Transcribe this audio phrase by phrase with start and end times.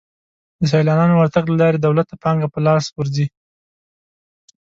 [0.59, 3.25] د سیلانیانو ورتګ له لارې دولت ته پانګه په لاس ورځي.